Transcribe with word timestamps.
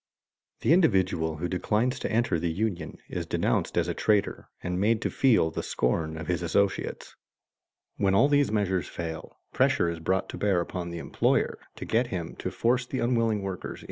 The 0.61 0.73
individual 0.73 1.37
who 1.37 1.47
declines 1.47 1.99
to 1.99 2.11
enter 2.11 2.39
the 2.39 2.49
union 2.49 2.97
is 3.07 3.27
denounced 3.27 3.77
as 3.77 3.87
a 3.87 3.93
traitor 3.93 4.49
and 4.63 4.79
made 4.81 4.99
to 5.03 5.11
feel 5.11 5.51
the 5.51 5.61
scorn 5.61 6.17
of 6.17 6.25
his 6.25 6.41
associates. 6.41 7.15
When 7.97 8.15
all 8.15 8.27
these 8.27 8.51
measures 8.51 8.87
fail, 8.87 9.37
pressure 9.53 9.87
is 9.89 9.99
brought 9.99 10.27
to 10.29 10.37
bear 10.39 10.59
upon 10.59 10.89
the 10.89 10.97
employer 10.97 11.59
to 11.75 11.85
get 11.85 12.07
him 12.07 12.35
to 12.37 12.49
force 12.49 12.87
the 12.87 12.97
unwilling 12.97 13.43
workers 13.43 13.45
into 13.45 13.59
the 13.61 13.69
union. 13.75 13.79